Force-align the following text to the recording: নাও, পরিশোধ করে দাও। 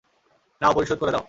নাও, 0.61 0.73
পরিশোধ 0.73 0.97
করে 0.99 1.11
দাও। 1.11 1.19